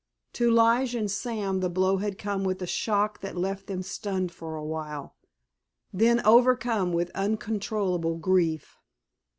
[0.33, 4.31] To Lige and Sam the blow had come with a shock that left them stunned
[4.31, 5.15] for a while,
[5.93, 8.79] then overcome with uncontrollable grief.